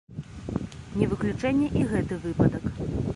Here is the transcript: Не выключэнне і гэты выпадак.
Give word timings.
Не 1.01 1.09
выключэнне 1.11 1.67
і 1.81 1.85
гэты 1.91 2.17
выпадак. 2.27 2.65